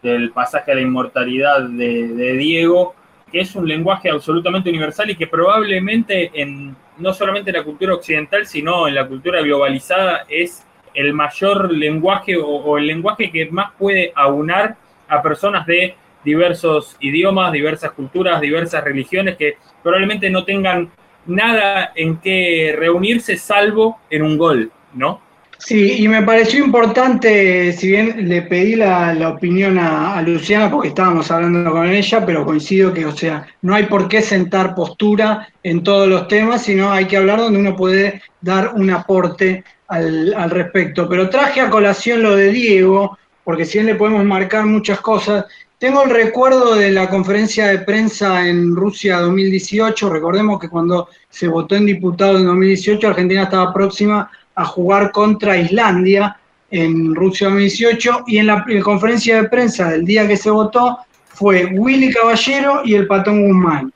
del 0.04 0.32
pasaje 0.32 0.74
a 0.74 0.76
la 0.76 0.82
inmortalidad 0.82 1.62
de, 1.62 2.34
Diego, 2.34 2.96
que 3.32 3.40
es 3.40 3.56
un 3.56 3.66
lenguaje 3.66 4.10
absolutamente 4.10 4.70
universal 4.70 5.10
y 5.10 5.16
que 5.16 5.28
probablemente 5.28 6.32
en 6.34 6.76
no 6.98 7.14
solamente 7.14 7.50
en 7.50 7.56
la 7.56 7.64
cultura 7.64 7.94
occidental, 7.94 8.46
sino 8.46 8.90
en 8.90 8.96
la 8.96 9.08
cultura 9.08 9.40
globalizada 9.42 10.26
es 10.28 10.66
el 10.94 11.14
mayor 11.14 11.72
lenguaje 11.72 12.36
o 12.38 12.78
el 12.78 12.88
lenguaje 12.88 13.32
que 13.32 13.50
más 13.50 13.72
puede 13.80 14.12
aunar 14.16 14.76
a 15.08 15.22
personas 15.22 15.66
de 15.66 15.96
diversos 16.26 16.98
idiomas, 17.00 17.54
diversas 17.54 17.92
culturas, 17.92 18.42
diversas 18.42 18.84
religiones 18.84 19.38
que 19.38 19.56
probablemente 19.82 20.30
no 20.30 20.44
tengan 20.44 20.92
nada 21.26 21.92
en 21.96 22.18
que 22.18 22.76
reunirse 22.78 23.38
salvo 23.38 24.00
en 24.10 24.24
un 24.24 24.38
gol, 24.38 24.72
¿no? 24.94 25.22
Sí, 25.64 26.04
y 26.04 26.08
me 26.08 26.24
pareció 26.24 26.66
importante, 26.66 27.72
si 27.74 27.92
bien 27.92 28.28
le 28.28 28.42
pedí 28.42 28.76
la, 28.76 29.30
opinión 29.30 29.78
a, 29.78 30.20
Luciana 30.24 30.72
porque 30.72 30.88
estábamos 30.88 31.30
hablando 31.30 31.72
con 31.72 31.88
ella, 31.88 32.26
pero 32.26 32.46
coincido 32.46 32.92
que, 32.92 33.06
o 33.06 33.16
sea, 33.16 33.46
no 33.62 33.76
hay 33.76 33.84
por 33.86 34.08
qué 34.08 34.24
sentar 34.24 34.74
postura 34.74 35.50
en 35.62 35.84
todos 35.84 36.08
los 36.08 36.28
temas, 36.28 36.64
sino 36.64 36.92
hay 36.92 37.06
que 37.06 37.18
hablar 37.18 37.40
donde 37.40 37.60
uno 37.60 37.76
puede 37.76 38.24
dar 38.42 38.74
un 38.74 38.90
aporte 38.90 39.64
al, 39.88 40.34
al 40.34 40.50
respecto. 40.50 41.08
Pero 41.08 41.30
traje 41.30 41.62
a 41.62 41.70
colación 41.70 42.24
lo 42.24 42.36
de 42.36 42.52
Diego, 42.52 43.20
porque 43.44 43.66
si 43.66 43.78
bien 43.78 43.86
le 43.86 43.96
podemos 43.96 44.26
marcar 44.26 44.66
muchas 44.66 45.00
cosas, 45.00 45.46
tengo 45.82 46.04
el 46.04 46.12
recuerdo 46.12 46.76
de 46.76 46.92
la 46.92 47.10
conferencia 47.10 47.66
de 47.66 47.80
prensa 47.80 48.48
en 48.48 48.76
Rusia 48.76 49.18
2018, 49.18 50.10
recordemos 50.10 50.60
que 50.60 50.70
cuando 50.70 51.10
se 51.28 51.48
votó 51.48 51.76
en 51.76 51.88
diputado 51.88 52.38
en 52.38 52.46
2018, 52.46 53.08
Argentina 53.08 53.44
estaba 53.44 53.74
próxima 53.74 54.30
a 54.54 54.64
jugar 54.64 55.12
contra 55.12 55.58
Islandia 55.58 56.38
en 56.70 57.16
Rusia 57.16 57.48
2018 57.48 58.26
y 58.28 58.38
en 58.38 58.46
la, 58.46 58.64
conferencia 58.84 59.42
de 59.42 59.50
prensa 59.50 59.90
del 59.90 60.06
día 60.06 60.28
que 60.28 60.38
se 60.38 60.52
votó 60.52 61.00
fue 61.30 61.66
Willy 61.66 62.14
Caballero 62.14 62.82
y 62.86 62.94
el 62.94 63.08
Patón 63.08 63.48
Guzmán. 63.48 63.92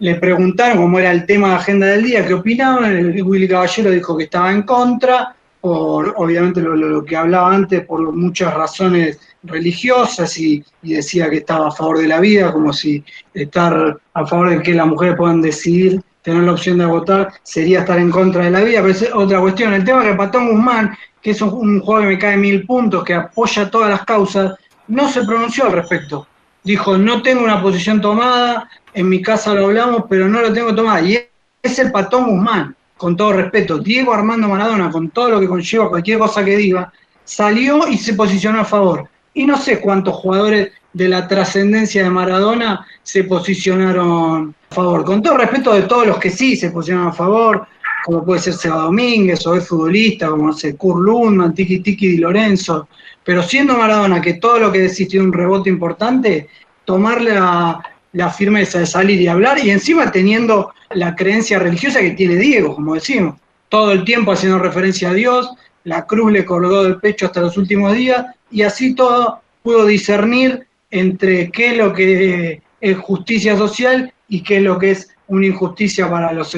Le 0.00 0.16
preguntaron 0.16 0.78
cómo 0.78 0.98
era 0.98 1.12
el 1.12 1.24
tema 1.24 1.50
de 1.50 1.54
agenda 1.54 1.86
del 1.86 2.02
día, 2.02 2.26
qué 2.26 2.34
opinaban, 2.34 3.14
Willy 3.24 3.46
Caballero 3.46 3.92
dijo 3.92 4.16
que 4.16 4.24
estaba 4.24 4.50
en 4.50 4.62
contra, 4.62 5.36
por 5.60 6.14
obviamente 6.16 6.60
lo, 6.60 7.04
que 7.04 7.16
hablaba 7.16 7.54
antes, 7.54 7.86
por 7.86 8.00
muchas 8.12 8.52
razones 8.52 9.20
religiosas 9.42 10.38
y, 10.38 10.64
y, 10.82 10.94
decía 10.94 11.28
que 11.28 11.38
estaba 11.38 11.68
a 11.68 11.72
favor 11.72 11.98
de 11.98 12.08
la 12.08 12.20
vida, 12.20 12.52
como 12.52 12.72
si 12.72 13.04
estar 13.34 13.98
a 14.14 14.26
favor 14.26 14.50
de 14.50 14.62
que 14.62 14.74
las 14.74 14.86
mujeres 14.86 15.16
puedan 15.16 15.42
decidir 15.42 16.00
tener 16.22 16.44
la 16.44 16.52
opción 16.52 16.78
de 16.78 16.86
votar 16.86 17.32
sería 17.42 17.80
estar 17.80 17.98
en 17.98 18.10
contra 18.10 18.44
de 18.44 18.50
la 18.50 18.60
vida, 18.60 18.80
pero 18.80 18.92
es 18.92 19.08
otra 19.12 19.40
cuestión. 19.40 19.74
El 19.74 19.84
tema 19.84 20.02
es 20.02 20.10
que 20.10 20.16
Patón 20.16 20.48
Guzmán, 20.48 20.96
que 21.20 21.32
es 21.32 21.42
un, 21.42 21.80
juego 21.80 22.00
que 22.00 22.06
me 22.06 22.18
cae 22.18 22.36
mil 22.36 22.64
puntos, 22.64 23.04
que 23.04 23.14
apoya 23.14 23.70
todas 23.70 23.90
las 23.90 24.04
causas, 24.04 24.54
no 24.88 25.08
se 25.08 25.24
pronunció 25.24 25.66
al 25.66 25.72
respecto. 25.72 26.26
Dijo, 26.64 26.96
no 26.96 27.22
tengo 27.22 27.42
una 27.42 27.60
posición 27.60 28.00
tomada, 28.00 28.68
en 28.94 29.08
mi 29.08 29.20
casa 29.20 29.52
lo 29.54 29.66
hablamos, 29.66 30.04
pero 30.08 30.28
no 30.28 30.40
lo 30.40 30.52
tengo 30.52 30.74
tomada. 30.74 31.02
Y 31.02 31.18
es 31.60 31.78
el 31.78 31.90
Patón 31.90 32.26
Guzmán, 32.26 32.76
con 32.96 33.16
todo 33.16 33.32
respeto. 33.32 33.78
Diego 33.78 34.12
Armando 34.12 34.48
Maradona, 34.48 34.90
con 34.90 35.10
todo 35.10 35.30
lo 35.30 35.40
que 35.40 35.48
conlleva 35.48 35.88
cualquier 35.88 36.18
cosa 36.18 36.44
que 36.44 36.56
diga, 36.56 36.92
salió 37.24 37.88
y 37.88 37.98
se 37.98 38.14
posicionó 38.14 38.60
a 38.60 38.64
favor. 38.64 39.08
Y 39.34 39.46
no 39.46 39.56
sé 39.56 39.80
cuántos 39.80 40.14
jugadores 40.16 40.72
de 40.92 41.08
la 41.08 41.26
trascendencia 41.26 42.02
de 42.02 42.10
Maradona 42.10 42.86
se 43.02 43.24
posicionaron 43.24 44.54
a 44.70 44.74
favor. 44.74 45.04
Con 45.04 45.22
todo 45.22 45.38
respeto 45.38 45.72
de 45.72 45.82
todos 45.82 46.06
los 46.06 46.18
que 46.18 46.30
sí 46.30 46.56
se 46.56 46.70
posicionaron 46.70 47.10
a 47.10 47.14
favor, 47.14 47.66
como 48.04 48.24
puede 48.24 48.40
ser 48.40 48.54
Seba 48.54 48.76
Domínguez, 48.76 49.46
o 49.46 49.54
es 49.54 49.66
futbolista, 49.66 50.28
como 50.28 50.48
no 50.48 50.52
sé, 50.52 50.76
Kurt 50.76 51.54
Tiki 51.54 51.80
Tiki 51.80 52.08
Di 52.08 52.16
Lorenzo. 52.18 52.88
Pero 53.24 53.42
siendo 53.42 53.76
Maradona 53.76 54.20
que 54.20 54.34
todo 54.34 54.58
lo 54.58 54.72
que 54.72 54.80
decís 54.80 55.08
tiene 55.08 55.26
un 55.26 55.32
rebote 55.32 55.70
importante, 55.70 56.48
tomarle 56.84 57.34
la, 57.34 57.80
la 58.12 58.30
firmeza 58.30 58.80
de 58.80 58.86
salir 58.86 59.20
y 59.20 59.28
hablar, 59.28 59.58
y 59.64 59.70
encima 59.70 60.10
teniendo 60.10 60.72
la 60.90 61.14
creencia 61.14 61.58
religiosa 61.58 62.00
que 62.00 62.10
tiene 62.10 62.36
Diego, 62.36 62.74
como 62.74 62.94
decimos, 62.94 63.36
todo 63.68 63.92
el 63.92 64.04
tiempo 64.04 64.32
haciendo 64.32 64.58
referencia 64.58 65.10
a 65.10 65.14
Dios, 65.14 65.50
la 65.84 66.06
cruz 66.06 66.30
le 66.30 66.44
colgó 66.44 66.84
del 66.84 66.98
pecho 66.98 67.26
hasta 67.26 67.40
los 67.40 67.56
últimos 67.56 67.94
días, 67.94 68.26
y 68.52 68.62
así 68.62 68.94
todo 68.94 69.40
pudo 69.62 69.86
discernir 69.86 70.66
entre 70.90 71.50
qué 71.50 71.68
es 71.68 71.76
lo 71.76 71.92
que 71.92 72.62
es 72.80 72.98
justicia 72.98 73.56
social 73.56 74.12
y 74.28 74.42
qué 74.42 74.58
es 74.58 74.62
lo 74.62 74.78
que 74.78 74.90
es 74.90 75.10
una 75.28 75.46
injusticia 75.46 76.10
para 76.10 76.32
los, 76.32 76.56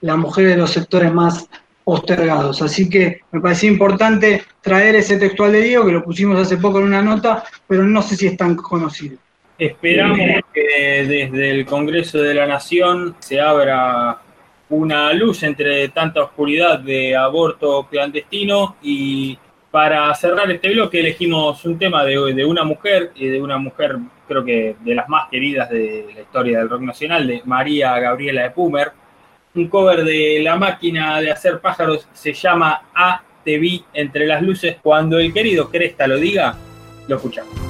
las 0.00 0.18
mujeres 0.18 0.50
de 0.52 0.56
los 0.56 0.70
sectores 0.70 1.12
más 1.12 1.48
postergados. 1.84 2.62
Así 2.62 2.88
que 2.88 3.20
me 3.32 3.40
parecía 3.40 3.70
importante 3.70 4.44
traer 4.60 4.94
ese 4.96 5.16
textual 5.16 5.52
de 5.52 5.62
Diego, 5.62 5.86
que 5.86 5.92
lo 5.92 6.04
pusimos 6.04 6.38
hace 6.38 6.56
poco 6.56 6.78
en 6.78 6.86
una 6.86 7.02
nota, 7.02 7.44
pero 7.66 7.84
no 7.84 8.02
sé 8.02 8.16
si 8.16 8.26
es 8.28 8.36
tan 8.36 8.54
conocido. 8.54 9.18
Esperamos 9.58 10.18
que 10.54 11.04
desde 11.06 11.50
el 11.50 11.66
Congreso 11.66 12.18
de 12.18 12.34
la 12.34 12.46
Nación 12.46 13.16
se 13.18 13.40
abra 13.40 14.20
una 14.70 15.12
luz 15.12 15.42
entre 15.42 15.88
tanta 15.88 16.22
oscuridad 16.22 16.78
de 16.78 17.16
aborto 17.16 17.86
clandestino 17.90 18.76
y 18.82 19.36
para 19.70 20.12
cerrar 20.14 20.50
este 20.50 20.72
bloque 20.72 21.00
elegimos 21.00 21.64
un 21.64 21.78
tema 21.78 22.04
de, 22.04 22.44
una 22.44 22.64
mujer, 22.64 23.12
y 23.14 23.28
de 23.28 23.40
una 23.40 23.58
mujer 23.58 23.98
creo 24.26 24.44
que 24.44 24.76
de 24.80 24.94
las 24.94 25.08
más 25.08 25.28
queridas 25.28 25.70
de 25.70 26.06
la 26.14 26.20
historia 26.20 26.58
del 26.58 26.68
rock 26.68 26.82
nacional, 26.82 27.26
de 27.26 27.42
María 27.44 27.98
Gabriela 27.98 28.42
de 28.42 28.50
Pumer. 28.50 28.92
Un 29.52 29.68
cover 29.68 30.04
de 30.04 30.40
La 30.42 30.54
máquina 30.54 31.20
de 31.20 31.32
hacer 31.32 31.60
pájaros 31.60 32.06
se 32.12 32.32
llama 32.32 32.82
A 32.94 33.22
Te 33.44 33.58
vi 33.58 33.84
entre 33.92 34.26
las 34.26 34.42
luces. 34.42 34.76
Cuando 34.80 35.18
el 35.18 35.32
querido 35.32 35.70
Cresta 35.70 36.06
lo 36.06 36.16
diga, 36.16 36.56
lo 37.08 37.16
escuchamos. 37.16 37.69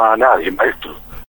A 0.00 0.16
nadie, 0.16 0.50
maestro. 0.50 1.09